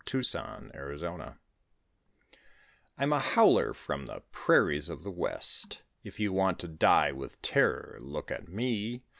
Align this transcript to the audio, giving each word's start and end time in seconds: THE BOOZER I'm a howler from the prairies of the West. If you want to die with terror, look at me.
THE 0.03 0.17
BOOZER 0.17 1.37
I'm 2.97 3.13
a 3.13 3.19
howler 3.19 3.71
from 3.75 4.07
the 4.07 4.21
prairies 4.31 4.89
of 4.89 5.03
the 5.03 5.11
West. 5.11 5.83
If 6.03 6.19
you 6.19 6.33
want 6.33 6.57
to 6.61 6.67
die 6.67 7.11
with 7.11 7.39
terror, 7.43 7.99
look 8.01 8.31
at 8.31 8.47
me. 8.47 9.03